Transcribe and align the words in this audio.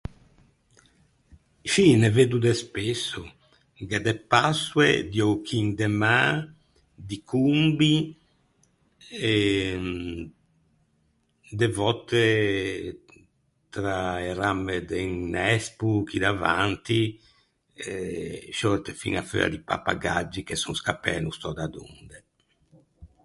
Scì, 1.69 1.85
ne 2.01 2.09
veddo 2.17 2.37
de 2.45 2.53
spesso. 2.63 3.19
Gh’é 3.87 3.99
de 4.07 4.13
passoe, 4.31 4.89
di 5.11 5.19
öchin 5.31 5.67
de 5.79 5.87
mâ, 6.01 6.19
di 7.07 7.17
combi 7.31 7.95
e 9.31 9.33
de 11.59 11.67
vòtte 11.77 12.25
tra 13.73 13.99
e 14.29 14.31
ramme 14.41 14.77
de 14.89 14.99
un 15.13 15.19
nespoo 15.35 15.97
chì 16.07 16.17
davanti 16.25 17.01
eh 17.85 18.37
sciòrte 18.55 18.91
fiña 19.01 19.23
feua 19.29 19.47
di 19.51 19.59
pappagaggi 19.69 20.39
che 20.47 20.55
son 20.61 20.75
scappæ 20.81 21.13
no 21.21 21.31
sò 21.39 21.49
da 21.59 21.65
donde. 21.75 22.17